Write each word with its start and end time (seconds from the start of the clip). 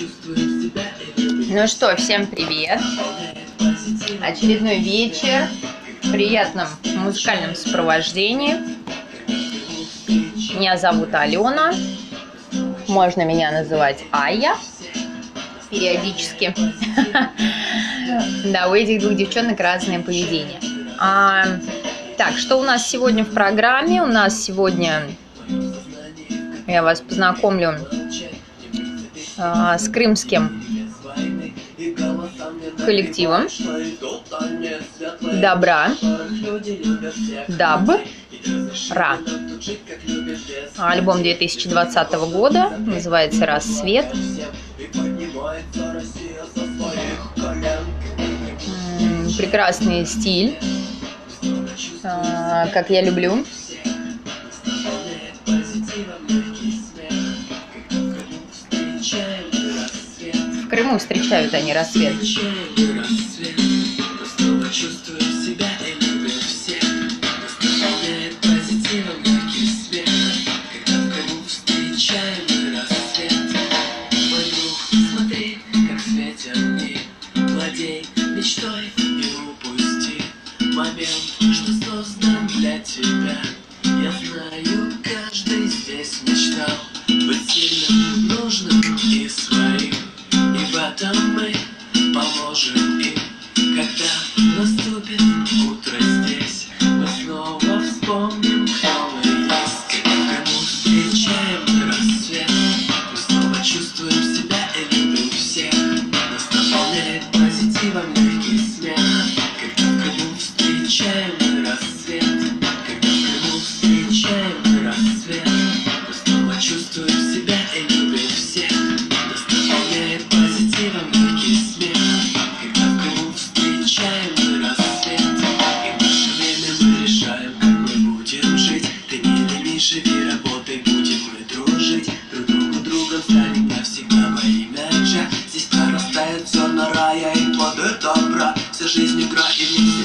Ну 0.00 1.66
что, 1.66 1.94
всем 1.96 2.26
привет! 2.26 2.80
Очередной 4.22 4.78
вечер 4.78 5.46
в 6.02 6.10
приятном 6.10 6.68
музыкальном 6.96 7.54
сопровождении. 7.54 8.56
Меня 10.56 10.78
зовут 10.78 11.14
Алена. 11.14 11.74
Можно 12.88 13.26
меня 13.26 13.50
называть 13.50 14.02
Ая 14.10 14.56
периодически. 15.70 16.54
Да, 18.46 18.68
у 18.68 18.74
этих 18.74 19.00
двух 19.02 19.14
девчонок 19.14 19.60
разное 19.60 20.00
поведение. 20.00 20.58
А, 20.98 21.44
так, 22.16 22.38
что 22.38 22.56
у 22.56 22.64
нас 22.64 22.88
сегодня 22.88 23.24
в 23.24 23.32
программе? 23.32 24.02
У 24.02 24.06
нас 24.06 24.42
сегодня 24.42 25.04
я 26.66 26.82
вас 26.82 27.02
познакомлю 27.02 27.78
а, 29.40 29.78
с 29.78 29.88
крымским 29.88 30.62
коллективом 32.84 33.46
Добра 35.40 35.90
Даб 37.48 37.88
Ра. 38.90 39.18
Альбом 40.76 41.22
2020 41.22 42.12
года 42.32 42.70
называется 42.78 43.46
«Рассвет». 43.46 44.06
Прекрасный 49.36 50.06
стиль, 50.06 50.58
а, 52.02 52.66
как 52.68 52.90
я 52.90 53.02
люблю. 53.02 53.44
Крыму 60.80 60.98
встречают 60.98 61.52
они 61.52 61.74
рассвет. 61.74 62.14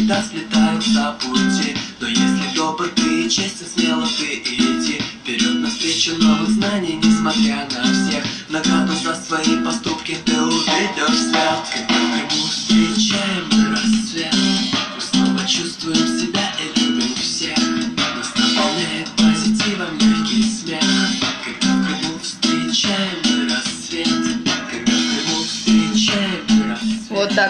всегда 0.05 0.21
слетаются 0.21 1.15
пути 1.19 1.75
Но 1.99 2.07
если 2.07 2.55
добр 2.55 2.87
ты 2.95 3.25
и 3.25 3.29
честен, 3.29 3.65
смело 3.65 4.05
ты 4.05 4.35
иди. 4.35 5.01
Вперед 5.23 5.55
навстречу 5.61 6.15
новых 6.17 6.49
знаний, 6.49 6.99
несмотря 7.01 7.67
на 7.71 7.83
всех. 7.91 8.23
Награду 8.49 8.93
за 8.93 9.15
свои 9.15 9.63
поступки 9.65 10.17
ты 10.23 10.39
увидишь 10.39 11.31
свет 11.31 11.94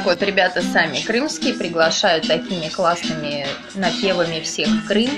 вот 0.06 0.22
ребята 0.22 0.62
сами 0.62 1.02
крымские 1.02 1.56
приглашают 1.56 2.28
такими 2.28 2.70
классными 2.70 3.48
напевами 3.74 4.40
всех 4.42 4.68
в 4.70 4.88
Крым. 4.88 5.10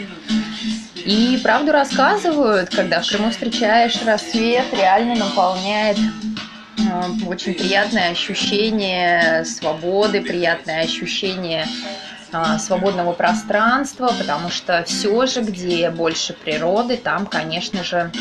И 0.96 1.40
правду 1.44 1.74
рассказывают, 1.74 2.70
когда 2.70 3.02
в 3.02 3.08
Крыму 3.08 3.32
встречаешь 3.32 4.02
рассвет, 4.06 4.66
реально 4.74 5.16
наполняет 5.16 5.98
э, 5.98 7.28
очень 7.28 7.54
приятное 7.54 8.12
ощущение 8.12 9.44
свободы, 9.44 10.22
приятное 10.22 10.84
ощущение 10.84 11.68
э, 12.32 12.58
свободного 12.58 13.12
пространства, 13.12 14.14
потому 14.18 14.50
что 14.50 14.84
все 14.86 15.26
же, 15.26 15.42
где 15.42 15.90
больше 15.90 16.34
природы, 16.34 16.96
там, 16.96 17.26
конечно 17.26 17.84
же, 17.84 18.12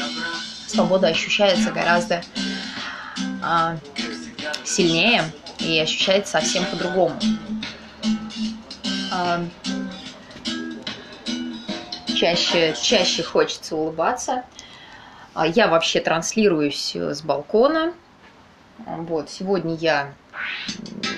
свобода 0.66 1.06
ощущается 1.06 1.71
гораздо 1.71 2.22
э, 3.16 3.76
сильнее 4.65 5.22
и 5.66 5.81
ощущается 5.81 6.32
совсем 6.32 6.65
по-другому. 6.66 7.19
А, 9.12 9.44
чаще, 12.15 12.75
чаще 12.81 13.22
хочется 13.22 13.75
улыбаться. 13.75 14.44
А, 15.34 15.47
я 15.47 15.69
вообще 15.69 16.00
транслируюсь 16.00 16.94
с 16.94 17.22
балкона. 17.22 17.93
Вот, 18.78 19.31
сегодня 19.31 19.75
я 19.75 20.15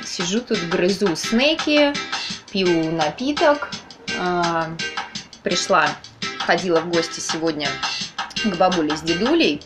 сижу 0.04 0.41
тут, 0.41 0.58
грызу 0.69 1.14
снеки, 1.14 1.92
пью 2.50 2.91
напиток. 2.92 3.70
А, 4.19 4.70
пришла, 5.42 5.88
ходила 6.38 6.81
в 6.81 6.88
гости 6.88 7.20
сегодня 7.20 7.69
к 8.44 8.56
бабуле 8.56 8.97
с 8.97 9.03
дедулей. 9.03 9.62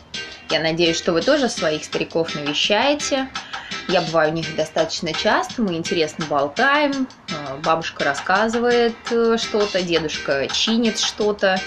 Я 0.49 0.59
надеюсь, 0.59 0.97
что 0.97 1.13
вы 1.13 1.21
тоже 1.21 1.49
своих 1.49 1.83
стариков 1.85 2.35
навещаете. 2.35 3.29
Я 3.87 4.01
бываю 4.01 4.31
у 4.31 4.33
них 4.33 4.55
достаточно 4.55 5.13
часто, 5.13 5.61
мы 5.61 5.75
интересно 5.75 6.25
болтаем, 6.25 7.07
э, 7.29 7.57
бабушка 7.63 8.05
рассказывает 8.05 8.95
э, 9.11 9.37
что-то, 9.37 9.81
дедушка 9.81 10.47
чинит 10.47 10.99
что-то. 10.99 11.59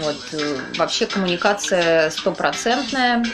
Вот. 0.00 0.16
Э, 0.32 0.58
вообще 0.76 1.06
коммуникация 1.06 2.10
стопроцентная. 2.10 3.24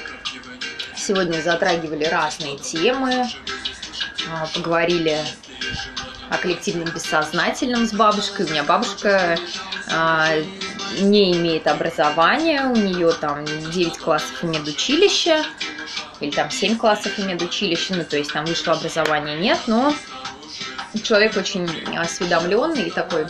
Сегодня 0.97 1.41
затрагивали 1.41 2.05
разные 2.05 2.59
темы, 2.59 3.27
поговорили 4.55 5.19
о 6.29 6.37
коллективном 6.37 6.89
бессознательном 6.91 7.87
с 7.87 7.93
бабушкой. 7.93 8.47
У 8.47 8.51
меня 8.51 8.65
бабушка 8.65 9.39
не 11.01 11.33
имеет 11.37 11.67
образования, 11.67 12.65
у 12.65 12.77
нее 12.77 13.13
там 13.13 13.45
9 13.45 13.97
классов 13.99 14.43
медучилища, 14.43 15.45
или 16.21 16.31
там 16.31 16.51
7 16.51 16.77
классов 16.77 17.19
и 17.19 17.23
медучилище, 17.23 17.95
ну, 17.95 18.05
то 18.05 18.17
есть 18.17 18.33
там 18.33 18.45
высшего 18.45 18.77
образования 18.77 19.37
нет, 19.37 19.59
но 19.67 19.95
человек 21.03 21.37
очень 21.37 21.69
осведомленный 21.97 22.85
и 22.85 22.91
такой 22.91 23.27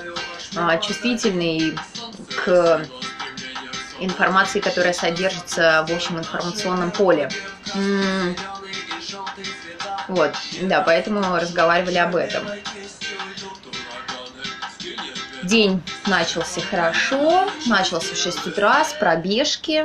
а, 0.57 0.79
чувствительный 0.79 1.77
к 2.45 2.87
информации, 4.01 4.61
которая 4.61 4.93
содержится 4.93 5.85
в 5.89 5.93
общем 5.93 6.19
информационном 6.19 6.91
поле. 6.91 7.29
Вот, 10.09 10.35
да, 10.63 10.81
поэтому 10.81 11.37
разговаривали 11.37 11.99
об 11.99 12.17
этом. 12.17 12.45
День 15.43 15.83
начался 16.07 16.61
хорошо, 16.61 17.49
начался 17.67 18.15
в 18.15 18.19
6 18.19 18.47
утра 18.47 18.85
с 18.85 18.93
пробежки. 18.95 19.85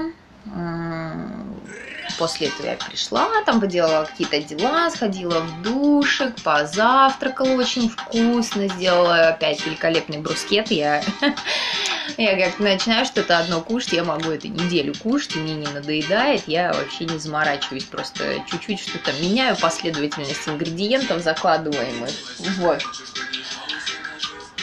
После 2.23 2.47
этого 2.47 2.67
я 2.67 2.77
пришла, 2.77 3.43
там 3.45 3.59
поделала 3.59 4.05
какие-то 4.05 4.41
дела, 4.41 4.89
сходила 4.89 5.41
в 5.41 5.61
душик, 5.61 6.33
позавтракала 6.41 7.49
очень 7.49 7.89
вкусно, 7.89 8.69
сделала 8.69 9.27
опять 9.27 9.65
великолепный 9.65 10.19
брускет. 10.19 10.71
Я 10.71 11.03
Я 12.17 12.37
как 12.37 12.59
начинаю 12.59 13.05
что-то 13.05 13.39
одно 13.39 13.59
кушать, 13.59 13.91
я 13.91 14.05
могу 14.05 14.31
это 14.31 14.47
неделю 14.47 14.93
кушать, 15.03 15.35
мне 15.35 15.53
не 15.53 15.67
надоедает, 15.67 16.43
я 16.47 16.71
вообще 16.71 17.03
не 17.03 17.17
заморачиваюсь, 17.17 17.83
просто 17.83 18.41
чуть-чуть 18.49 18.79
что-то 18.79 19.11
меняю, 19.21 19.57
последовательность 19.57 20.47
ингредиентов 20.47 21.21
закладываемых. 21.21 22.09
Вот. 22.57 22.81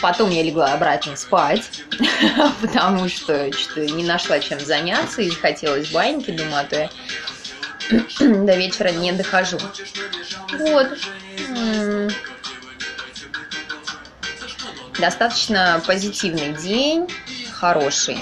Потом 0.01 0.31
я 0.31 0.43
легла 0.43 0.73
обратно 0.73 1.15
спать, 1.15 1.83
потому 2.63 3.07
что 3.11 3.53
что-то 3.53 3.85
не 3.85 4.05
нашла 4.05 4.41
чем 4.41 4.59
заняться 4.61 5.21
и 5.21 5.29
хотелось 5.29 5.91
баньки, 5.91 6.31
думаю, 6.31 6.63
а 6.63 6.65
то 6.65 6.77
я 6.77 6.91
до 8.21 8.57
вечера 8.57 8.91
не 8.91 9.13
дохожу. 9.13 9.59
Вот. 10.53 10.99
Достаточно 14.99 15.83
позитивный 15.87 16.53
день, 16.55 17.09
хороший. 17.53 18.19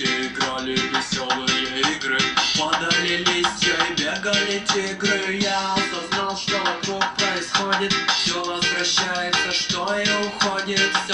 Играли 0.00 0.76
веселые 0.76 1.80
игры 1.80 2.18
Падали 2.58 3.16
листья 3.18 3.74
и 3.88 3.94
бегали 3.94 4.62
тигры 4.66 5.38
Я 5.40 5.74
осознал, 5.74 6.36
что 6.36 6.58
вокруг 6.58 7.04
происходит 7.16 7.92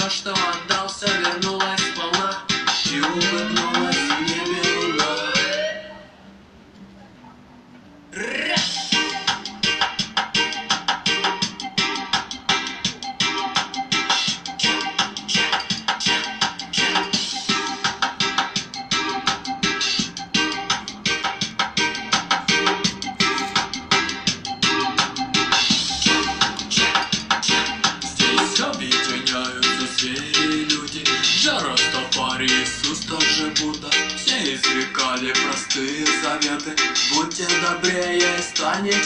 что 0.09 0.31
отдал, 0.31 0.74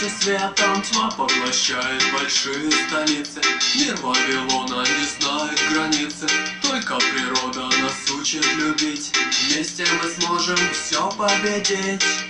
светом 0.09 0.81
Тьма 0.81 1.09
поглощает 1.11 2.03
большие 2.13 2.71
столицы. 2.71 3.41
Мир 3.75 3.95
Вавилона 4.01 4.83
не 4.83 5.05
знает 5.19 5.59
границы 5.71 6.27
Только 6.61 6.97
природа 6.97 7.69
нас 7.77 8.11
учит 8.11 8.45
любить. 8.55 9.11
Вместе 9.43 9.85
мы 10.01 10.09
сможем 10.09 10.57
все 10.73 11.09
победить 11.11 12.28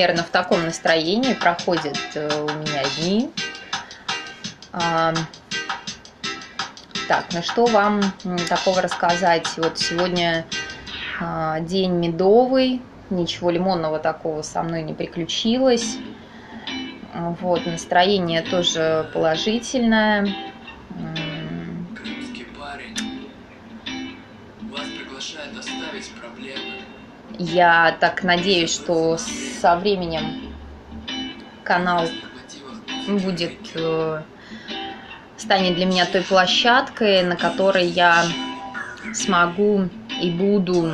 примерно 0.00 0.22
в 0.22 0.30
таком 0.30 0.64
настроении 0.64 1.34
проходят 1.34 1.98
э, 2.14 2.42
у 2.42 2.48
меня 2.48 2.82
дни. 2.96 3.30
Так, 7.06 7.24
ну 7.34 7.42
что 7.42 7.66
вам 7.66 8.00
такого 8.48 8.80
рассказать? 8.80 9.46
Вот 9.58 9.78
сегодня 9.78 10.46
а, 11.20 11.60
день 11.60 11.92
медовый, 11.92 12.80
ничего 13.10 13.50
лимонного 13.50 13.98
такого 13.98 14.40
со 14.40 14.62
мной 14.62 14.84
не 14.84 14.94
приключилось. 14.94 15.98
Вот, 17.42 17.66
настроение 17.66 18.40
тоже 18.40 19.10
положительное. 19.12 20.28
Я 27.42 27.96
так 28.00 28.22
надеюсь, 28.22 28.70
что 28.70 29.16
со 29.16 29.74
временем 29.76 30.54
канал 31.64 32.06
будет 33.08 33.56
э, 33.74 34.22
станет 35.38 35.74
для 35.74 35.86
меня 35.86 36.04
той 36.04 36.20
площадкой, 36.20 37.22
на 37.22 37.36
которой 37.36 37.86
я 37.86 38.26
смогу 39.14 39.88
и 40.20 40.30
буду 40.30 40.92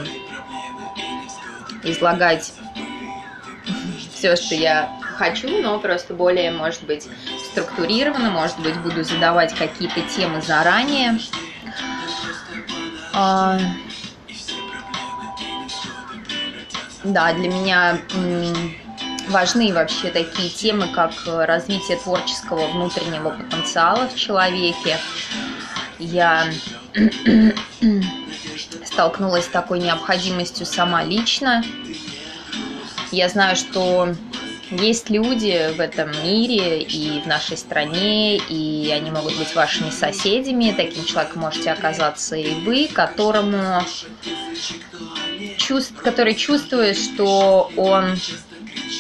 излагать 1.83 2.53
все, 4.15 4.37
что 4.37 4.55
я 4.55 4.89
хочу, 5.17 5.61
но 5.61 5.81
просто 5.81 6.15
более, 6.15 6.53
может 6.53 6.85
быть, 6.85 7.09
структурированно, 7.51 8.31
может 8.31 8.61
быть, 8.61 8.79
буду 8.83 9.03
задавать 9.03 9.53
какие-то 9.53 10.01
темы 10.03 10.41
заранее. 10.43 11.19
Да, 17.07 17.33
для 17.33 17.49
меня 17.49 18.01
важны 19.29 19.73
вообще 19.73 20.11
такие 20.11 20.49
темы, 20.49 20.89
как 20.89 21.13
э, 21.27 21.45
развитие 21.45 21.99
творческого 21.99 22.67
внутреннего 22.67 23.31
потенциала 23.31 24.09
в 24.09 24.17
человеке. 24.17 24.99
Я 26.01 26.47
столкнулась 28.85 29.45
с 29.45 29.49
такой 29.49 29.79
необходимостью 29.79 30.67
сама 30.67 31.05
лично. 31.05 31.63
Я 33.13 33.29
знаю, 33.29 33.55
что 33.55 34.13
есть 34.71 35.09
люди 35.09 35.73
в 35.77 35.81
этом 35.81 36.11
мире 36.25 36.83
и 36.83 37.21
в 37.21 37.27
нашей 37.27 37.57
стране, 37.57 38.37
и 38.37 38.91
они 38.93 39.13
могут 39.13 39.37
быть 39.39 39.55
вашими 39.55 39.91
соседями. 39.91 40.75
Таким 40.77 41.05
человеком 41.05 41.43
можете 41.43 41.71
оказаться 41.71 42.35
и 42.35 42.53
вы, 42.65 42.89
которому 42.93 43.81
чувств, 45.67 45.95
который 46.03 46.35
чувствует, 46.35 46.97
что 46.97 47.71
он 47.77 48.17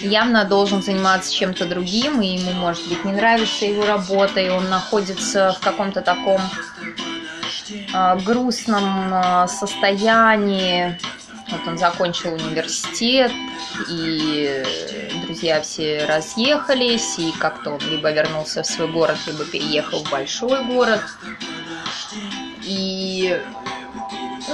явно 0.00 0.44
должен 0.44 0.82
заниматься 0.82 1.32
чем-то 1.32 1.66
другим, 1.66 2.20
и 2.20 2.26
ему, 2.38 2.52
может 2.52 2.86
быть, 2.88 3.04
не 3.04 3.12
нравится 3.12 3.66
его 3.66 3.86
работа, 3.86 4.40
и 4.40 4.48
он 4.48 4.68
находится 4.68 5.52
в 5.58 5.64
каком-то 5.64 6.00
таком 6.00 6.40
а, 7.92 8.16
грустном 8.16 8.84
а, 9.12 9.48
состоянии. 9.48 10.98
Вот 11.50 11.60
он 11.68 11.78
закончил 11.78 12.34
университет, 12.34 13.30
и 13.88 14.64
друзья 15.24 15.60
все 15.60 16.04
разъехались, 16.06 17.18
и 17.18 17.30
как-то 17.38 17.70
он 17.70 17.80
либо 17.88 18.10
вернулся 18.10 18.64
в 18.64 18.66
свой 18.66 18.88
город, 18.88 19.16
либо 19.26 19.44
переехал 19.44 20.02
в 20.02 20.10
большой 20.10 20.64
город. 20.64 21.02
И 22.64 23.40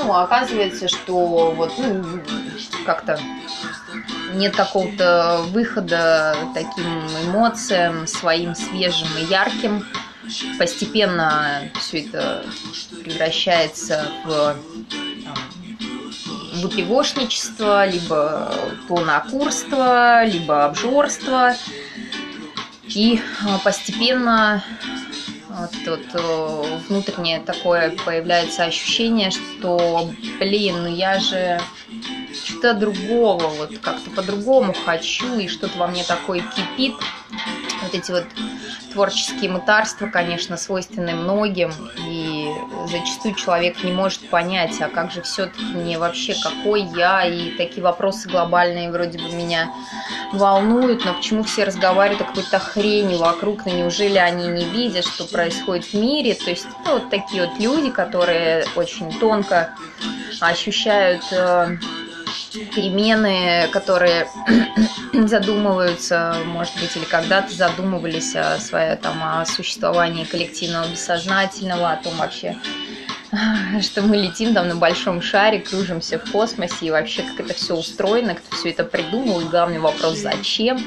ну, 0.05 0.15
оказывается, 0.15 0.89
что 0.89 1.53
вот 1.53 1.73
ну, 1.79 2.05
как-то 2.85 3.19
нет 4.35 4.57
какого-то 4.57 5.43
выхода 5.49 6.37
таким 6.55 7.07
эмоциям 7.25 8.07
своим 8.07 8.55
свежим 8.55 9.09
и 9.19 9.25
ярким. 9.25 9.87
Постепенно 10.59 11.69
все 11.81 12.01
это 12.01 12.45
превращается 13.05 14.09
в 14.25 14.57
выпивошничество, 16.55 17.87
либо 17.87 18.55
полнокурство, 18.89 20.25
либо 20.25 20.65
обжорство. 20.67 21.55
И 22.87 23.21
а, 23.47 23.59
постепенно 23.59 24.63
э, 26.15 26.79
внутреннее 26.89 27.41
такое 27.41 27.95
появляется 28.05 28.65
ощущение, 28.65 29.31
что, 29.31 30.11
блин, 30.39 30.83
ну 30.83 30.89
я 30.89 31.19
же 31.19 31.61
что-то 32.35 32.75
другого, 32.75 33.49
вот 33.49 33.79
как-то 33.79 34.11
по-другому 34.11 34.75
хочу, 34.85 35.39
и 35.39 35.49
что-то 35.49 35.79
во 35.79 35.87
мне 35.87 36.05
такое 36.05 36.41
кипит. 36.41 36.95
Вот 37.83 37.95
эти 37.95 38.11
вот 38.13 38.25
творческие 38.93 39.51
мытарства, 39.51 40.07
конечно, 40.07 40.57
свойственны 40.57 41.15
многим, 41.15 41.73
и 42.07 42.32
зачастую 42.93 43.35
человек 43.35 43.83
не 43.83 43.93
может 43.93 44.29
понять, 44.29 44.81
а 44.81 44.89
как 44.89 45.11
же 45.11 45.23
все-таки 45.23 45.65
мне 45.65 45.99
вообще, 45.99 46.35
какой 46.41 46.83
я, 46.83 47.27
и 47.27 47.51
такие 47.57 47.83
вопросы 47.83 48.29
глобальные 48.29 48.91
вроде 48.91 49.19
бы 49.19 49.33
меня 49.35 49.73
волнуют, 50.33 51.05
но 51.05 51.15
почему 51.15 51.43
все 51.43 51.65
разговаривают 51.65 52.23
о 52.23 52.25
какой-то 52.25 52.59
хрени 52.59 53.17
вокруг, 53.17 53.67
но 53.67 53.73
неужели 53.73 54.19
они 54.19 54.47
не 54.49 54.65
видят, 54.65 55.05
что 55.05 55.25
происходит 55.25 55.87
в 55.87 55.95
мире, 55.95 56.35
то 56.35 56.51
есть 56.51 56.67
ну, 56.85 56.95
вот 56.95 57.11
такие 57.11 57.47
вот 57.47 57.59
люди, 57.59 57.91
которые 57.91 58.65
очень 58.77 59.11
тонко 59.19 59.75
ощущают 60.41 61.23
э, 61.33 61.77
перемены, 62.53 63.69
которые 63.73 64.29
задумываются, 65.13 66.37
может 66.47 66.75
быть, 66.81 66.97
или 66.97 67.05
когда-то 67.05 67.53
задумывались 67.55 68.35
о, 68.37 68.59
своем, 68.59 68.97
там, 68.99 69.23
о 69.23 69.45
существовании 69.47 70.25
коллективного 70.25 70.89
бессознательного, 70.89 71.93
о 71.93 71.97
том 71.97 72.15
вообще, 72.17 72.57
что 73.81 74.03
мы 74.03 74.17
летим 74.17 74.55
там 74.55 74.69
на 74.69 74.77
большом 74.77 75.23
шаре, 75.23 75.61
кружимся 75.61 76.19
в 76.19 76.31
космосе, 76.31 76.87
и 76.87 76.91
вообще 76.91 77.23
как 77.23 77.47
это 77.47 77.55
все 77.55 77.75
устроено, 77.75 78.35
кто 78.35 78.57
все 78.57 78.71
это 78.71 78.85
придумал, 78.85 79.41
и 79.41 79.45
главный 79.45 79.79
вопрос, 79.79 80.19
зачем. 80.19 80.79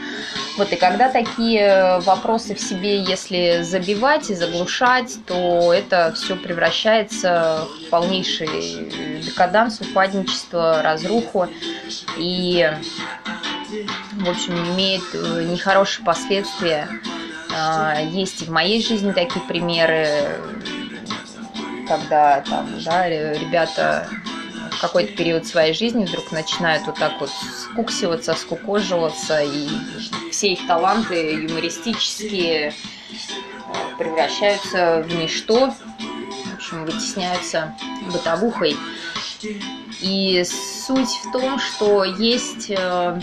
Вот, 0.57 0.71
и 0.71 0.77
когда 0.77 1.09
такие 1.09 1.99
вопросы 2.01 2.55
в 2.55 2.59
себе, 2.61 3.01
если 3.01 3.61
забивать 3.63 4.29
и 4.29 4.35
заглушать, 4.35 5.17
то 5.25 5.73
это 5.73 6.13
все 6.15 6.37
превращается 6.37 7.67
в 7.85 7.89
полнейший 7.89 9.19
декаданс, 9.21 9.81
упадничество, 9.81 10.81
разруху, 10.81 11.49
и, 12.17 12.71
в 14.13 14.29
общем, 14.29 14.55
имеет 14.75 15.03
э, 15.13 15.43
нехорошие 15.43 16.05
последствия. 16.05 16.87
А, 17.53 17.99
есть 17.99 18.41
и 18.41 18.45
в 18.45 18.49
моей 18.49 18.81
жизни 18.81 19.11
такие 19.11 19.45
примеры, 19.45 20.07
когда 21.87 22.41
там, 22.41 22.69
да, 22.83 23.09
ребята 23.09 24.07
какой-то 24.87 25.13
период 25.13 25.47
своей 25.47 25.73
жизни 25.73 26.05
вдруг 26.05 26.31
начинают 26.31 26.85
вот 26.85 26.99
так 26.99 27.19
вот 27.19 27.31
скуксиваться, 27.31 28.35
скукоживаться, 28.35 29.41
и 29.41 29.67
все 30.31 30.53
их 30.53 30.67
таланты 30.67 31.33
юмористические 31.33 32.67
э, 32.67 32.73
превращаются 33.97 35.03
в 35.07 35.15
ничто, 35.15 35.71
в 35.71 36.55
общем, 36.55 36.85
вытесняются 36.85 37.75
бытовухой. 38.13 38.77
И 40.01 40.43
суть 40.45 41.09
в 41.09 41.31
том, 41.31 41.59
что 41.59 42.03
есть 42.03 42.69
э, 42.69 43.19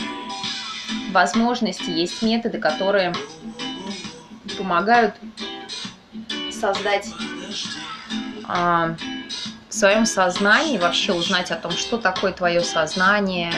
возможности, 1.13 1.91
есть 1.91 2.23
методы, 2.23 2.59
которые 2.59 3.15
помогают 4.59 5.15
создать 6.51 7.09
а, 8.45 8.97
своем 9.83 10.07
сознании, 10.07 10.79
вообще 10.79 11.13
узнать 11.13 11.51
о 11.51 11.57
том, 11.57 11.73
что 11.73 11.99
такое 11.99 12.31
твое 12.33 12.61
сознание, 12.61 13.53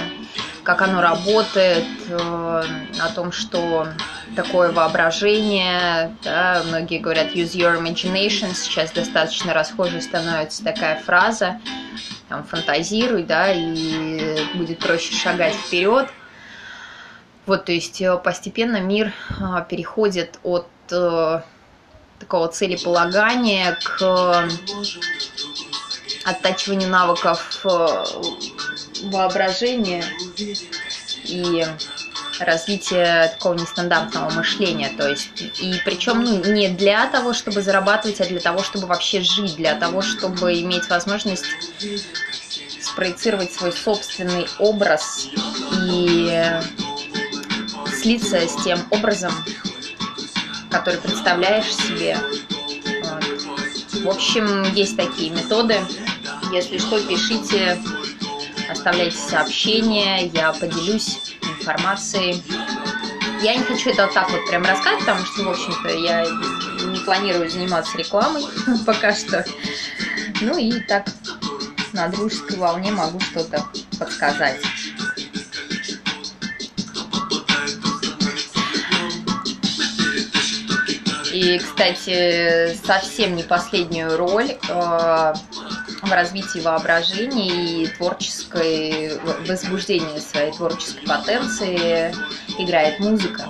как 0.62 0.80
оно 0.80 1.02
работает, 1.02 1.84
э, 2.08 2.64
о 2.98 3.08
том, 3.14 3.30
что 3.30 3.86
такое 4.34 4.72
воображение. 4.72 6.16
Да, 6.22 6.62
многие 6.66 6.98
говорят 6.98 7.34
use 7.34 7.52
your 7.52 7.78
imagination. 7.78 8.54
Сейчас 8.54 8.90
достаточно 8.92 9.52
расхожей 9.52 10.00
становится 10.00 10.64
такая 10.64 10.98
фраза. 10.98 11.60
Там, 12.30 12.44
фантазируй, 12.44 13.24
да, 13.24 13.52
и 13.52 14.46
будет 14.54 14.78
проще 14.78 15.14
шагать 15.14 15.52
вперед. 15.52 16.08
Вот, 17.44 17.66
то 17.66 17.72
есть 17.72 18.00
э, 18.00 18.16
постепенно 18.16 18.80
мир 18.80 19.12
а, 19.38 19.60
переходит 19.60 20.38
от 20.42 20.68
э, 20.90 21.42
такого 22.18 22.48
целеполагания 22.48 23.76
к 23.84 24.48
оттачиванию 26.24 26.88
навыков 26.88 27.60
э, 27.64 28.04
воображения 29.04 30.04
и 31.24 31.66
развития 32.40 33.28
такого 33.34 33.54
нестандартного 33.54 34.30
мышления, 34.30 34.90
то 34.96 35.08
есть 35.08 35.40
и 35.40 35.80
причем 35.84 36.24
ну, 36.24 36.42
не 36.52 36.68
для 36.68 37.06
того, 37.06 37.32
чтобы 37.32 37.62
зарабатывать, 37.62 38.20
а 38.20 38.24
для 38.24 38.40
того, 38.40 38.62
чтобы 38.62 38.86
вообще 38.86 39.20
жить, 39.20 39.56
для 39.56 39.74
того, 39.74 40.02
чтобы 40.02 40.60
иметь 40.60 40.88
возможность 40.88 41.44
спроецировать 42.80 43.52
свой 43.52 43.72
собственный 43.72 44.46
образ 44.58 45.28
и 45.82 46.60
слиться 47.92 48.40
с 48.46 48.62
тем 48.62 48.78
образом, 48.90 49.32
который 50.70 51.00
представляешь 51.00 51.74
себе. 51.74 52.18
Вот. 53.02 54.04
В 54.04 54.08
общем, 54.08 54.62
есть 54.74 54.96
такие 54.96 55.30
методы. 55.30 55.80
Если 56.54 56.78
что, 56.78 57.00
пишите, 57.00 57.76
оставляйте 58.70 59.16
сообщения, 59.16 60.26
я 60.26 60.52
поделюсь 60.52 61.34
информацией. 61.42 62.40
Я 63.42 63.56
не 63.56 63.64
хочу 63.64 63.90
это 63.90 64.04
вот 64.04 64.14
так 64.14 64.30
вот 64.30 64.46
прям 64.48 64.62
рассказать, 64.62 65.00
потому 65.00 65.26
что, 65.26 65.42
в 65.42 65.48
общем-то, 65.50 65.88
я 65.88 66.24
не 66.24 67.00
планирую 67.00 67.50
заниматься 67.50 67.98
рекламой 67.98 68.44
пока 68.86 69.12
что. 69.12 69.44
Ну 70.42 70.56
и 70.56 70.78
так 70.82 71.08
на 71.92 72.06
дружеской 72.06 72.56
волне 72.56 72.92
могу 72.92 73.18
что-то 73.18 73.66
подсказать. 73.98 74.60
И, 81.32 81.58
кстати, 81.58 82.78
совсем 82.86 83.34
не 83.34 83.42
последнюю 83.42 84.16
роль 84.16 84.56
э, 84.68 85.34
в 86.04 86.12
развитии 86.12 86.60
воображения 86.60 87.82
и 87.82 87.86
творческой 87.86 89.18
возбуждении 89.46 90.18
своей 90.18 90.52
творческой 90.52 91.06
потенции 91.06 92.14
играет 92.58 93.00
музыка. 93.00 93.48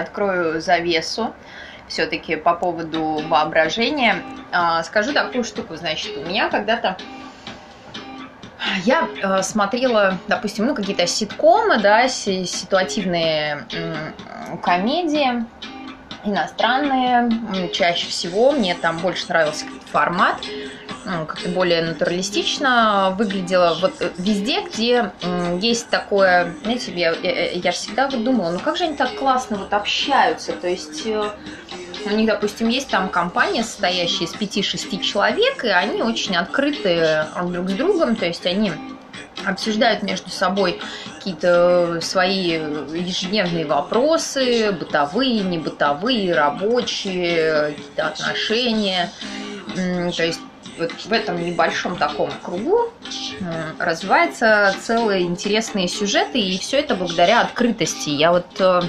Приоткрою 0.00 0.60
завесу 0.60 1.34
все-таки 1.88 2.36
по 2.36 2.54
поводу 2.54 3.22
воображения. 3.28 4.22
А, 4.52 4.82
скажу 4.82 5.12
такую 5.12 5.44
штуку, 5.44 5.76
значит, 5.76 6.16
у 6.16 6.20
меня 6.20 6.48
когда-то 6.48 6.96
я 8.84 9.08
э, 9.22 9.42
смотрела, 9.42 10.18
допустим, 10.28 10.66
ну 10.66 10.74
какие-то 10.74 11.06
ситкомы, 11.06 11.78
да, 11.78 12.08
ситуативные 12.08 13.66
комедии 14.62 15.44
иностранные. 16.24 17.68
Чаще 17.70 18.06
всего 18.06 18.52
мне 18.52 18.74
там 18.74 18.98
больше 18.98 19.26
нравился 19.28 19.64
формат 19.90 20.36
ну, 21.04 21.26
как-то 21.26 21.48
более 21.48 21.82
натуралистично 21.82 23.14
выглядело. 23.16 23.76
Вот 23.80 24.00
э, 24.00 24.10
везде, 24.18 24.62
где 24.62 25.12
есть 25.60 25.88
такое, 25.88 26.54
знаете, 26.62 26.92
я, 26.92 27.12
я, 27.22 27.50
я 27.52 27.72
же 27.72 27.76
всегда 27.76 28.08
вот 28.08 28.22
думала, 28.22 28.50
ну 28.50 28.58
как 28.58 28.76
же 28.76 28.84
они 28.84 28.96
так 28.96 29.14
классно 29.16 29.56
вот 29.56 29.72
общаются, 29.72 30.52
то 30.52 30.68
есть 30.68 31.06
э, 31.06 31.30
у 32.04 32.10
них, 32.10 32.26
допустим, 32.26 32.68
есть 32.68 32.88
там 32.88 33.08
компания, 33.08 33.62
состоящая 33.62 34.24
из 34.24 34.34
5-6 34.34 35.00
человек, 35.00 35.64
и 35.64 35.68
они 35.68 36.02
очень 36.02 36.36
открыты 36.36 37.26
друг 37.50 37.70
с 37.70 37.72
другом, 37.72 38.16
то 38.16 38.26
есть 38.26 38.46
они 38.46 38.72
обсуждают 39.44 40.02
между 40.02 40.30
собой 40.30 40.80
какие-то 41.16 41.98
свои 42.02 42.52
ежедневные 42.52 43.66
вопросы, 43.66 44.72
бытовые, 44.72 45.40
небытовые, 45.40 46.34
рабочие, 46.34 47.70
какие-то 47.70 48.06
отношения. 48.06 49.10
То 49.74 50.24
есть 50.24 50.40
вот 50.80 50.92
в 50.92 51.12
этом 51.12 51.44
небольшом 51.44 51.96
таком 51.96 52.30
кругу 52.42 52.92
развиваются 53.78 54.74
целые 54.80 55.22
интересные 55.22 55.88
сюжеты, 55.88 56.38
и 56.38 56.58
все 56.58 56.78
это 56.78 56.94
благодаря 56.94 57.40
открытости. 57.40 58.10
Я 58.10 58.32
вот 58.32 58.46
э, 58.58 58.80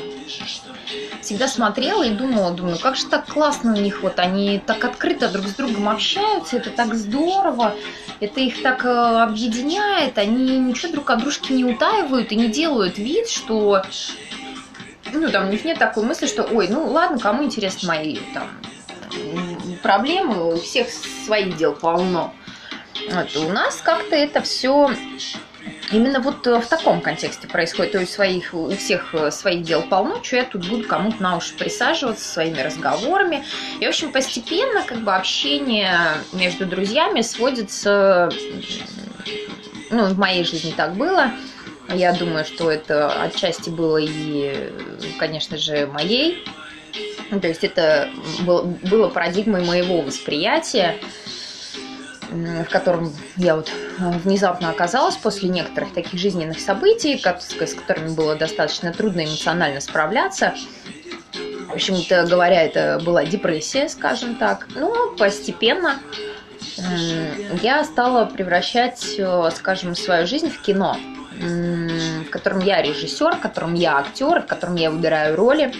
всегда 1.21 1.47
смотрела 1.47 2.03
и 2.03 2.11
думала, 2.11 2.51
думаю, 2.51 2.77
как 2.79 2.95
же 2.95 3.05
так 3.05 3.27
классно 3.27 3.73
у 3.73 3.77
них, 3.77 4.01
вот 4.01 4.19
они 4.19 4.59
так 4.65 4.83
открыто 4.83 5.29
друг 5.29 5.47
с 5.47 5.53
другом 5.53 5.89
общаются, 5.89 6.57
это 6.57 6.71
так 6.71 6.93
здорово, 6.95 7.75
это 8.19 8.39
их 8.39 8.61
так 8.61 8.85
э, 8.85 8.89
объединяет, 8.89 10.17
они 10.17 10.59
ничего 10.59 10.93
друг 10.93 11.09
от 11.09 11.19
дружки 11.19 11.53
не 11.53 11.65
утаивают 11.65 12.31
и 12.31 12.35
не 12.35 12.47
делают 12.47 12.97
вид, 12.97 13.29
что 13.29 13.83
ну, 15.13 15.29
там, 15.29 15.47
у 15.47 15.51
них 15.51 15.65
нет 15.65 15.77
такой 15.77 16.03
мысли, 16.03 16.25
что, 16.25 16.43
ой, 16.43 16.67
ну, 16.69 16.87
ладно, 16.87 17.19
кому 17.19 17.43
интересны 17.43 17.87
мои, 17.87 18.17
там, 18.33 18.47
проблемы, 19.81 20.53
у 20.53 20.57
всех 20.59 20.87
своих 20.89 21.57
дел 21.57 21.73
полно. 21.73 22.33
Вот, 23.09 23.35
у 23.35 23.49
нас 23.49 23.77
как-то 23.77 24.15
это 24.15 24.41
все 24.41 24.91
именно 25.91 26.19
вот 26.19 26.45
в 26.45 26.65
таком 26.67 27.01
контексте 27.01 27.47
происходит. 27.47 27.93
То 27.93 27.99
есть 27.99 28.13
своих, 28.13 28.53
у 28.53 28.69
всех 28.71 29.13
своих 29.31 29.63
дел 29.63 29.81
полно, 29.81 30.23
что 30.23 30.37
я 30.37 30.43
тут 30.43 30.67
буду 30.67 30.87
кому-то 30.87 31.21
на 31.21 31.37
уши 31.37 31.53
присаживаться 31.55 32.27
своими 32.27 32.59
разговорами. 32.59 33.43
И, 33.79 33.85
в 33.85 33.89
общем, 33.89 34.11
постепенно 34.11 34.83
как 34.83 34.99
бы 34.99 35.13
общение 35.13 35.97
между 36.33 36.65
друзьями 36.65 37.21
сводится, 37.21 38.29
ну, 39.89 40.05
в 40.05 40.17
моей 40.17 40.43
жизни 40.43 40.73
так 40.75 40.95
было, 40.95 41.31
я 41.89 42.13
думаю, 42.13 42.45
что 42.45 42.71
это 42.71 43.11
отчасти 43.21 43.69
было 43.69 43.97
и, 43.97 44.71
конечно 45.19 45.57
же, 45.57 45.87
моей 45.87 46.45
то 47.39 47.47
есть 47.47 47.63
это 47.63 48.09
было 48.43 49.09
парадигмой 49.09 49.63
моего 49.63 50.01
восприятия, 50.01 50.97
в 52.29 52.65
котором 52.69 53.13
я 53.37 53.55
вот 53.55 53.71
внезапно 53.97 54.69
оказалась 54.69 55.15
после 55.15 55.49
некоторых 55.49 55.93
таких 55.93 56.19
жизненных 56.19 56.59
событий, 56.59 57.17
с 57.17 57.73
которыми 57.73 58.13
было 58.13 58.35
достаточно 58.35 58.93
трудно 58.93 59.25
эмоционально 59.25 59.79
справляться. 59.81 60.53
В 61.67 61.73
общем-то 61.73 62.27
говоря, 62.27 62.63
это 62.63 63.01
была 63.03 63.23
депрессия, 63.23 63.87
скажем 63.87 64.35
так. 64.35 64.67
Но 64.75 65.13
постепенно 65.17 65.99
я 67.61 67.83
стала 67.85 68.25
превращать, 68.25 69.15
э, 69.17 69.49
скажем, 69.55 69.95
свою 69.95 70.27
жизнь 70.27 70.49
в 70.49 70.61
кино, 70.61 70.97
в 71.31 72.29
котором 72.29 72.59
я 72.59 72.81
режиссер, 72.81 73.35
в 73.35 73.39
котором 73.39 73.73
я 73.73 73.97
актер, 73.97 74.41
в 74.41 74.47
котором 74.47 74.75
я 74.75 74.91
выбираю 74.91 75.35
роли. 75.35 75.73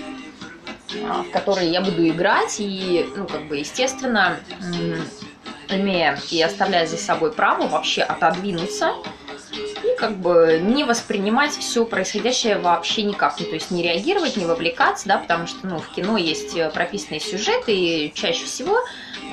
А, 1.08 1.24
в 1.24 1.32
которые 1.32 1.72
я 1.72 1.82
буду 1.82 2.08
играть, 2.08 2.58
и, 2.60 3.06
ну, 3.16 3.28
как 3.28 3.48
бы, 3.48 3.58
естественно, 3.58 4.38
имея 5.70 6.20
и 6.30 6.42
оставляя 6.42 6.86
за 6.86 6.98
собой 6.98 7.32
право 7.32 7.68
вообще 7.68 8.02
отодвинуться 8.02 8.94
и 9.84 9.96
как 9.98 10.18
бы 10.18 10.60
не 10.62 10.84
воспринимать 10.84 11.52
все 11.52 11.86
происходящее 11.86 12.58
вообще 12.58 13.04
никак. 13.04 13.40
Ну, 13.40 13.46
то 13.46 13.54
есть 13.54 13.72
не 13.72 13.84
реагировать, 13.84 14.38
не 14.38 14.46
вовлекаться, 14.46 15.08
да, 15.08 15.18
потому 15.18 15.48
что, 15.48 15.66
ну, 15.68 15.80
в 15.80 15.90
кино 15.90 16.18
есть 16.18 16.56
э, 16.56 16.70
прописанный 16.70 17.20
сюжет, 17.20 17.64
и 17.68 18.12
чаще 18.14 18.46
всего 18.46 18.78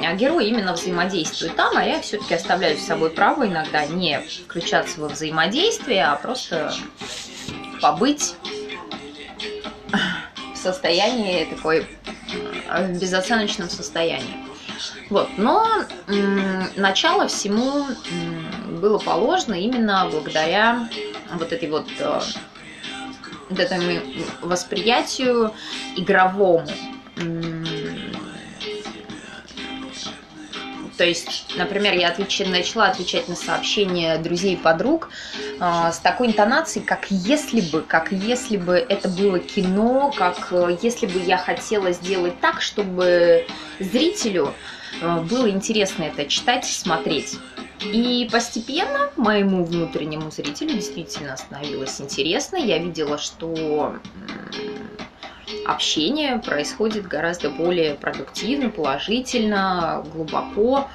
э, 0.00 0.16
герои 0.16 0.48
именно 0.48 0.72
взаимодействуют 0.72 1.56
там, 1.56 1.76
а 1.76 1.84
я 1.84 2.00
все-таки 2.00 2.34
оставляю 2.34 2.76
за 2.78 2.84
собой 2.84 3.10
право 3.10 3.46
иногда 3.46 3.86
не 3.86 4.20
включаться 4.20 5.00
во 5.00 5.08
взаимодействие, 5.08 6.06
а 6.06 6.16
просто 6.16 6.72
побыть 7.80 8.34
состоянии 10.72 11.44
такой, 11.44 11.86
э, 12.68 12.92
безоценочном 12.92 13.68
состоянии. 13.68 14.46
Вот. 15.10 15.28
Но 15.36 15.66
начало 16.76 17.26
всему 17.28 17.86
было 18.80 18.98
положено 18.98 19.54
именно 19.54 20.08
благодаря 20.10 20.88
вот 21.32 21.52
этой 21.52 21.70
вот 21.70 21.88
э, 21.98 22.20
вот 23.48 23.58
этому 23.58 24.00
восприятию 24.42 25.52
игровому. 25.96 26.66
То 30.98 31.04
есть, 31.04 31.54
например, 31.56 31.94
я 31.94 32.08
отвеч... 32.08 32.40
начала 32.40 32.88
отвечать 32.88 33.28
на 33.28 33.36
сообщения 33.36 34.18
друзей 34.18 34.54
и 34.54 34.56
подруг 34.56 35.10
э, 35.60 35.90
с 35.92 35.98
такой 35.98 36.26
интонацией, 36.26 36.84
как 36.84 37.06
если 37.10 37.60
бы, 37.60 37.82
как 37.82 38.10
если 38.10 38.56
бы 38.56 38.74
это 38.74 39.08
было 39.08 39.38
кино, 39.38 40.12
как 40.14 40.48
э, 40.50 40.76
если 40.82 41.06
бы 41.06 41.20
я 41.20 41.38
хотела 41.38 41.92
сделать 41.92 42.40
так, 42.40 42.60
чтобы 42.60 43.46
зрителю 43.78 44.52
э, 45.00 45.20
было 45.20 45.48
интересно 45.48 46.02
это 46.02 46.26
читать, 46.26 46.64
смотреть. 46.64 47.38
И 47.80 48.28
постепенно 48.32 49.10
моему 49.16 49.64
внутреннему 49.64 50.32
зрителю 50.32 50.74
действительно 50.74 51.36
становилось 51.36 52.00
интересно. 52.00 52.56
Я 52.56 52.78
видела, 52.78 53.18
что 53.18 53.94
общение 55.64 56.38
происходит 56.38 57.06
гораздо 57.06 57.50
более 57.50 57.94
продуктивно, 57.94 58.70
положительно, 58.70 60.04
глубоко. 60.12 60.88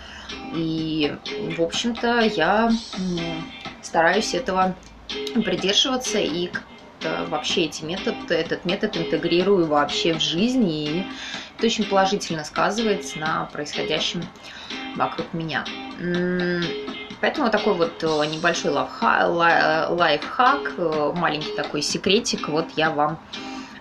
И, 0.56 1.16
в 1.58 1.62
общем-то, 1.62 2.22
я 2.22 2.72
стараюсь 3.82 4.34
этого 4.34 4.76
придерживаться 5.36 6.20
и 6.20 6.50
вообще 7.28 7.66
эти 7.66 7.84
метод, 7.84 8.16
этот 8.30 8.66
метод 8.66 8.98
интегрирую 8.98 9.68
вообще 9.68 10.14
в 10.14 10.22
жизнь, 10.22 10.68
и 10.70 11.06
это 11.58 11.66
очень 11.66 11.86
положительно 11.86 12.44
сказывается 12.44 13.20
на 13.20 13.46
происходящем 13.52 14.24
вокруг 14.96 15.34
меня. 15.34 15.66
Поэтому 17.22 17.50
такой 17.50 17.76
вот 17.76 18.04
э, 18.04 18.26
небольшой 18.26 18.72
лайфхак, 18.72 20.74
э, 20.78 21.14
маленький 21.16 21.56
такой 21.56 21.82
секретик, 21.82 22.50
вот 22.50 22.66
я 22.76 22.92
вам 22.92 23.18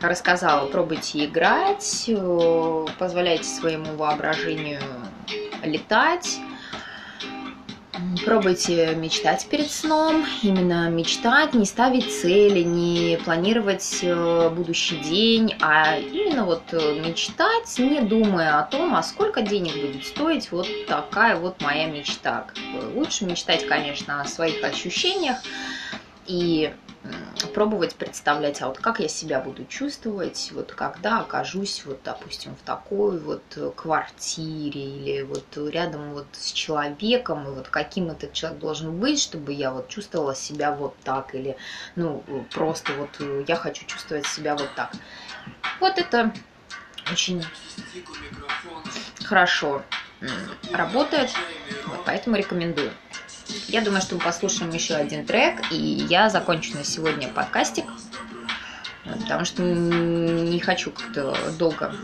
рассказала. 0.03 0.67
Пробуйте 0.67 1.25
играть, 1.25 2.05
э, 2.09 2.87
позволяйте 2.99 3.45
своему 3.45 3.97
воображению 3.97 4.81
летать. 5.65 6.41
Пробуйте 8.25 8.95
мечтать 8.97 9.47
перед 9.49 9.71
сном, 9.71 10.27
именно 10.43 10.89
мечтать, 10.91 11.55
не 11.55 11.65
ставить 11.65 12.13
цели, 12.13 12.63
не 12.63 13.19
планировать 13.25 14.01
э, 14.03 14.51
будущий 14.51 14.97
день, 14.97 15.55
а 15.61 15.99
именно 15.99 16.45
вот 16.45 16.63
э, 16.73 17.01
мечтать, 17.01 17.79
не 17.79 18.01
думая 18.01 18.59
о 18.59 18.65
том, 18.65 18.95
а 18.95 19.03
сколько 19.03 19.43
денег 19.43 19.75
будет 19.75 20.05
стоить 20.05 20.51
вот 20.51 20.67
такая 20.89 21.37
вот 21.37 21.61
моя 21.63 21.87
мечта. 21.87 22.47
Лучше 22.95 23.25
мечтать, 23.25 23.67
конечно, 23.67 24.21
о 24.21 24.27
своих 24.27 24.65
ощущениях 24.65 25.39
и 26.27 26.73
пробовать 27.53 27.95
представлять, 27.95 28.63
а 28.63 28.69
вот 28.69 28.79
как 28.79 29.01
я 29.01 29.09
себя 29.09 29.41
буду 29.41 29.65
чувствовать, 29.67 30.51
вот 30.53 30.73
когда 30.73 31.21
окажусь, 31.21 31.85
вот, 31.85 32.01
допустим, 32.05 32.57
в 32.57 32.63
такой 32.63 33.19
вот 33.19 33.43
квартире 33.77 34.81
или 34.81 35.23
вот 35.23 35.45
рядом 35.71 36.15
вот 36.15 36.27
с 36.33 36.53
человеком, 36.53 37.47
и 37.47 37.51
вот 37.51 37.69
каким 37.69 38.11
этот 38.11 38.33
человек 38.33 38.59
должен 38.61 38.99
быть, 38.99 39.21
чтобы 39.21 39.53
я 39.53 39.71
вот 39.71 39.89
чувствовала 39.89 40.35
себя 40.35 40.73
вот 40.73 40.97
так, 41.05 41.35
или, 41.35 41.57
ну, 41.97 42.25
просто 42.53 42.93
вот 42.95 43.11
я 43.47 43.57
хочу 43.57 43.87
чувствовать 43.87 44.27
себя 44.27 44.57
вот 44.57 44.69
так. 44.75 44.93
Вот 45.81 45.99
это 45.99 46.33
очень 47.11 47.45
хорошо 49.25 49.83
работает, 50.73 51.31
вот, 51.87 52.01
поэтому 52.05 52.37
рекомендую. 52.37 52.91
Я 53.69 53.81
думаю, 53.81 54.03
что 54.03 54.15
мы 54.17 54.21
послушаем 54.21 54.71
еще 54.73 54.95
один 54.95 55.27
трек, 55.27 55.63
и 55.71 55.77
я 55.77 56.29
закончу 56.29 56.77
на 56.77 56.85
сегодня 56.85 57.29
подкастик. 57.29 57.85
потому 59.05 59.45
что 59.45 59.63
не 59.63 60.61
хочу 60.61 60.91
как-то 60.91 61.37
долго 61.59 61.95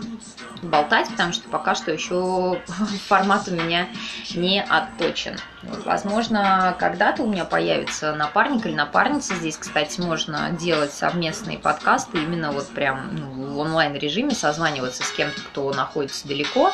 болтать, 0.62 1.08
потому 1.08 1.32
что 1.32 1.48
пока 1.48 1.74
что 1.74 1.92
еще 1.92 2.60
формат 3.06 3.48
у 3.48 3.52
меня 3.52 3.88
не 4.34 4.62
отточен. 4.62 5.36
Возможно, 5.84 6.76
когда-то 6.78 7.22
у 7.22 7.30
меня 7.30 7.44
появится 7.44 8.14
напарник 8.14 8.66
или 8.66 8.74
напарница. 8.74 9.34
Здесь, 9.34 9.56
кстати, 9.56 10.00
можно 10.00 10.50
делать 10.50 10.92
совместные 10.92 11.58
подкасты 11.58 12.18
именно 12.18 12.52
вот 12.52 12.68
прям 12.68 13.14
ну, 13.14 13.46
в 13.54 13.58
онлайн-режиме, 13.58 14.32
созваниваться 14.32 15.02
с 15.02 15.10
кем-то, 15.12 15.40
кто 15.40 15.72
находится 15.72 16.26
далеко, 16.26 16.72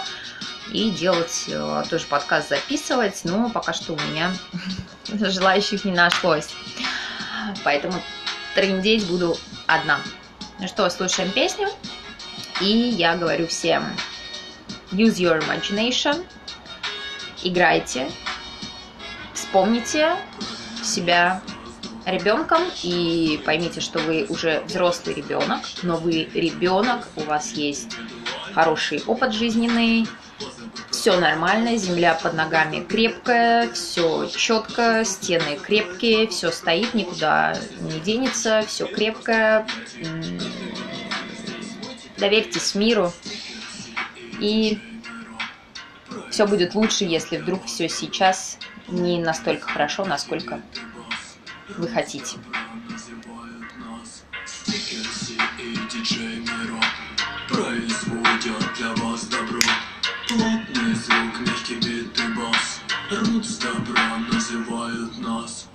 и 0.72 0.90
делать 0.90 1.44
э, 1.48 1.84
тоже 1.88 2.06
подкаст 2.06 2.48
записывать, 2.48 3.20
но 3.24 3.50
пока 3.50 3.72
что 3.72 3.92
у 3.92 3.96
меня 3.96 4.34
желающих 5.08 5.84
не 5.84 5.92
нашлось. 5.92 6.48
Поэтому 7.62 7.94
трендеть 8.54 9.06
буду 9.06 9.36
одна. 9.66 10.00
Ну 10.58 10.68
что, 10.68 10.88
слушаем 10.90 11.30
песню. 11.30 11.68
И 12.60 12.66
я 12.66 13.16
говорю 13.16 13.48
всем, 13.48 13.84
use 14.92 15.16
your 15.16 15.44
imagination, 15.44 16.24
играйте, 17.42 18.08
вспомните 19.32 20.16
себя 20.82 21.42
ребенком 22.06 22.62
и 22.82 23.42
поймите, 23.44 23.80
что 23.80 23.98
вы 23.98 24.26
уже 24.28 24.62
взрослый 24.66 25.14
ребенок, 25.14 25.62
но 25.82 25.96
вы 25.96 26.28
ребенок, 26.32 27.08
у 27.16 27.22
вас 27.22 27.52
есть 27.52 27.96
хороший 28.54 29.02
опыт 29.06 29.32
жизненный, 29.32 30.06
все 31.04 31.20
нормально, 31.20 31.76
земля 31.76 32.14
под 32.14 32.32
ногами 32.32 32.80
крепкая, 32.80 33.70
все 33.74 34.26
четко, 34.26 35.04
стены 35.04 35.58
крепкие, 35.62 36.28
все 36.28 36.50
стоит, 36.50 36.94
никуда 36.94 37.58
не 37.82 38.00
денется, 38.00 38.64
все 38.66 38.86
крепкое. 38.86 39.66
Доверьтесь 42.16 42.74
миру, 42.74 43.12
и 44.40 44.78
все 46.30 46.46
будет 46.46 46.74
лучше, 46.74 47.04
если 47.04 47.36
вдруг 47.36 47.66
все 47.66 47.86
сейчас 47.90 48.56
не 48.88 49.18
настолько 49.18 49.68
хорошо, 49.68 50.06
насколько 50.06 50.62
вы 51.76 51.86
хотите. 51.86 52.38
производят 57.50 58.74
для 58.78 58.94
вас 58.94 59.26
добро. 59.26 59.60
Плотный 60.26 60.94
звук, 60.94 61.40
мягкий 61.40 61.74
бит 61.74 62.18
и 62.18 62.34
бас 62.34 62.80
Рут 63.10 63.44
с 63.44 63.58
добра 63.58 64.16
называют 64.32 65.18
нас 65.18 65.68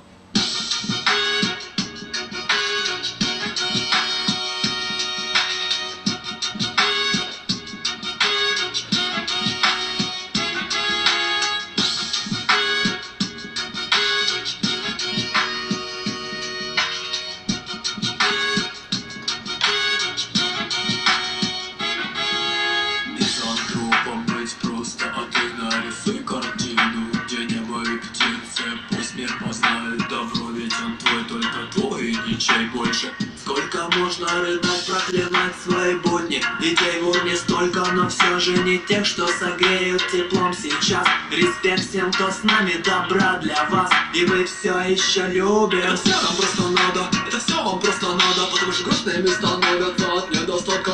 тоже 38.40 38.64
не 38.64 38.78
тех, 38.78 39.06
что 39.06 39.28
согреют 39.28 40.02
теплом 40.12 40.54
сейчас. 40.54 41.06
Респект 41.32 41.90
всем, 41.90 42.12
кто 42.12 42.32
с 42.32 42.44
нами, 42.44 42.82
добра 42.84 43.38
для 43.42 43.66
вас. 43.66 43.92
И 44.14 44.26
мы 44.26 44.46
все 44.46 44.80
еще 44.80 45.28
любим. 45.28 45.80
Это 45.80 45.98
все 45.98 46.16
нам 46.22 46.36
просто 46.36 46.62
надо, 46.64 47.10
это 47.28 47.40
все 47.40 47.64
вам 47.64 47.80
просто 47.80 48.08
надо 48.08 48.48
Потому 48.52 48.72
что 48.72 48.84
грустные 48.86 49.22
места 49.22 49.48
становятся 49.48 50.14
от 50.14 50.32
недостатка 50.32 50.92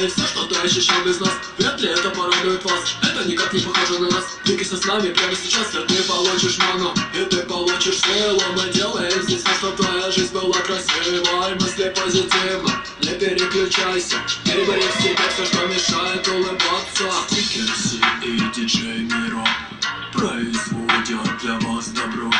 маны 0.00 0.08
Все 0.08 0.26
что-то 0.26 0.66
еще 0.66 0.92
без 1.04 1.20
нас, 1.20 1.32
вряд 1.58 1.80
ли 1.80 1.88
это 1.88 2.10
порадует 2.10 2.64
вас. 2.64 2.96
Это 3.02 3.28
никак 3.28 3.52
не 3.52 3.60
похоже 3.60 3.98
на 3.98 4.10
нас. 4.10 4.24
Двигайся 4.44 4.76
с 4.76 4.84
нами 4.84 5.12
прямо 5.12 5.34
сейчас, 5.34 5.74
и 5.74 5.86
ты 5.86 6.02
получишь 6.04 6.58
ману. 6.58 6.94
И 7.14 7.24
ты 7.24 7.42
получишь 7.42 8.00
силу, 8.00 8.40
мы 8.56 8.72
делаем 8.72 9.22
здесь 9.22 9.42
все, 9.42 9.54
чтобы 9.54 9.76
твоя 9.76 10.10
жизнь 10.10 10.32
была 10.32 10.58
красивой. 10.60 11.54
Мысли 11.60 11.92
позитивно, 11.94 12.82
не 13.02 13.10
переключайся. 13.10 14.16
Перебори 14.44 14.82
в 14.82 15.02
себе 15.02 15.16
все, 15.34 15.44
что 15.44 15.66
мешает 15.66 16.26
улыбаться. 16.28 17.10
Стикерси 17.28 18.00
и 18.22 18.40
диджей 18.54 19.00
Миро 19.00 19.46
Производят 20.12 21.38
для 21.42 21.58
вас 21.60 21.88
добро. 21.88 22.30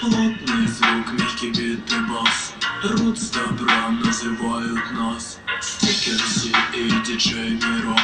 Плотный 0.00 0.66
звук, 0.68 1.12
мягкий 1.12 1.50
бит 1.50 1.92
и 1.92 1.98
бас 2.10 2.52
Труд 2.80 3.18
с 3.18 3.30
добром 3.30 4.00
называют 4.04 4.92
нас 4.92 5.40
Стикерси 5.60 6.54
и 6.76 6.88
диджей 7.04 7.50
Миро 7.50 7.98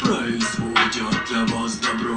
Производят 0.00 1.24
для 1.28 1.44
вас 1.46 1.78
добро. 1.78 2.16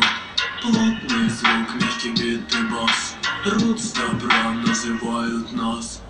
Плотный 0.61 1.27
звук, 1.27 1.73
мягкий 1.81 2.11
бит 2.11 2.53
и 2.53 2.63
бас. 2.71 3.15
Труд 3.43 3.79
с 3.79 3.93
добром 3.93 4.61
называют 4.61 5.51
нас 5.53 6.03